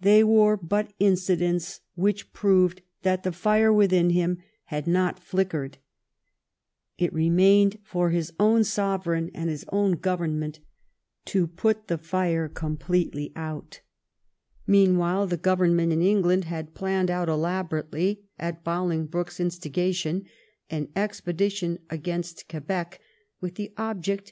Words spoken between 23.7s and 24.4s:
1711 THE QUEBEC EXPEDITION.